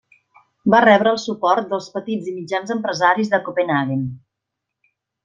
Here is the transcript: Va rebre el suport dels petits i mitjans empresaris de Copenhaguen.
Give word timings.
Va 0.73 0.79
rebre 0.85 1.11
el 1.15 1.19
suport 1.23 1.69
dels 1.73 1.89
petits 1.97 2.31
i 2.31 2.35
mitjans 2.39 2.73
empresaris 2.79 3.31
de 3.35 3.41
Copenhaguen. 3.51 4.03